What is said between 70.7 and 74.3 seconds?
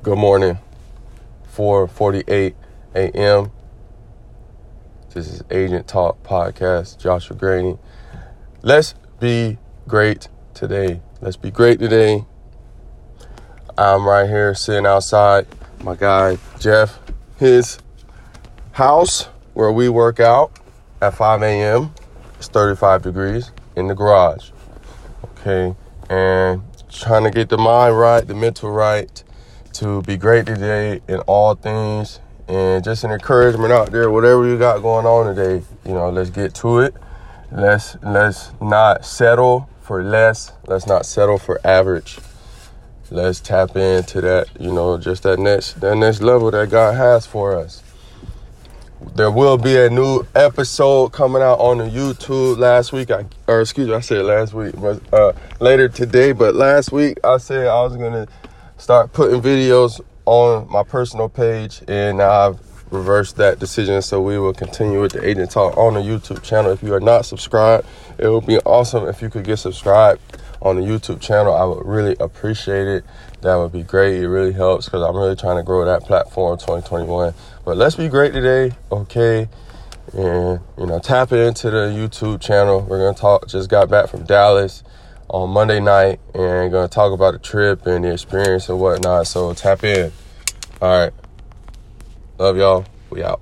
the YouTube channel. I would really appreciate it. That would be great. It